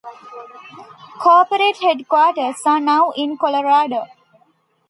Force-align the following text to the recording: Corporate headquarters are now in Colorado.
Corporate 1.19 1.77
headquarters 1.81 2.63
are 2.65 2.79
now 2.79 3.11
in 3.11 3.37
Colorado. 3.37 4.07